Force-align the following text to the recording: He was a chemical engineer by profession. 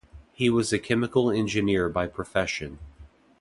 He 0.33 0.49
was 0.49 0.73
a 0.73 0.79
chemical 0.79 1.29
engineer 1.29 1.87
by 1.87 2.07
profession. 2.07 2.79